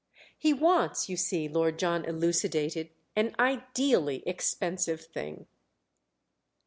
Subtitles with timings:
[0.35, 5.45] "He wants, you see," Lord John elucidated, "an ideally expensive thing."